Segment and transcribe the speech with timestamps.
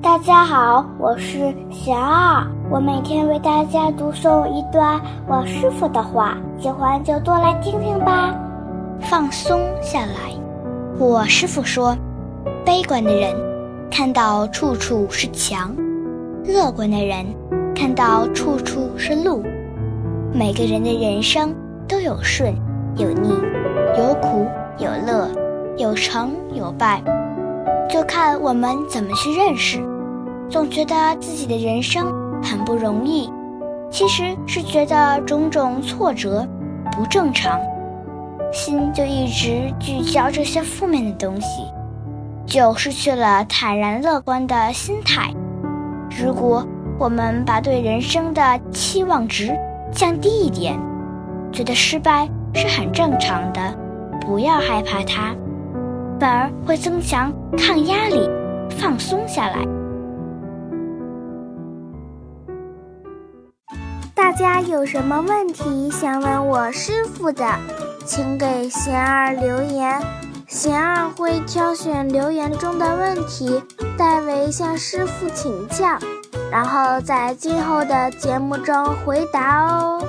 [0.00, 8.32] 大家好，我是贤二，我每天为大家读诵一段我师傅的话，喜欢就多来听听吧。
[9.00, 10.32] 放松下来，
[11.00, 11.96] 我师傅说，
[12.64, 13.34] 悲观的人
[13.90, 15.74] 看到处处是墙，
[16.44, 17.26] 乐观的人
[17.74, 19.42] 看到处处是路。
[20.32, 21.52] 每个人的人生
[21.88, 22.54] 都有顺
[22.96, 23.30] 有逆，
[23.98, 24.46] 有苦
[24.78, 25.28] 有乐，
[25.76, 27.02] 有成有败。
[27.88, 29.78] 就看我们怎么去认识。
[30.50, 32.06] 总觉得自己的人生
[32.42, 33.30] 很不容易，
[33.90, 36.46] 其实是觉得种种挫折
[36.92, 37.60] 不正常，
[38.52, 41.64] 心就一直聚焦这些负面的东西，
[42.46, 45.30] 就失去了坦然乐观的心态。
[46.18, 46.66] 如果
[46.98, 49.54] 我们把对人生的期望值
[49.92, 50.78] 降低一点，
[51.52, 53.74] 觉得失败是很正常的，
[54.20, 55.34] 不要害怕它。
[56.18, 58.28] 反而会增强抗压力，
[58.78, 59.64] 放松下来。
[64.14, 67.44] 大家有什么问题想问我师傅的，
[68.04, 70.00] 请给贤儿留言，
[70.46, 73.62] 贤儿会挑选留言中的问题，
[73.96, 75.98] 代为向师傅请教，
[76.50, 80.02] 然后在今后的节目中回答哦。